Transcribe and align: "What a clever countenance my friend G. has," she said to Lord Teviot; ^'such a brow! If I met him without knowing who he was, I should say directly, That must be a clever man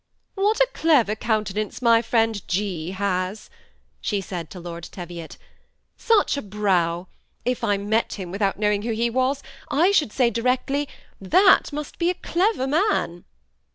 "What 0.33 0.59
a 0.59 0.67
clever 0.73 1.13
countenance 1.15 1.79
my 1.79 2.01
friend 2.01 2.41
G. 2.47 2.89
has," 2.89 3.51
she 4.01 4.19
said 4.19 4.49
to 4.49 4.59
Lord 4.59 4.85
Teviot; 4.91 5.37
^'such 5.99 6.37
a 6.37 6.41
brow! 6.41 7.05
If 7.45 7.63
I 7.63 7.77
met 7.77 8.13
him 8.13 8.31
without 8.31 8.57
knowing 8.57 8.81
who 8.81 8.93
he 8.93 9.11
was, 9.11 9.43
I 9.69 9.91
should 9.91 10.11
say 10.11 10.31
directly, 10.31 10.89
That 11.21 11.71
must 11.71 11.99
be 11.99 12.09
a 12.09 12.15
clever 12.15 12.65
man 12.65 13.25